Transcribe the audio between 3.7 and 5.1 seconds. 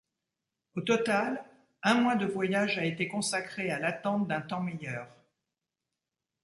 l'attente d'un temps meilleur.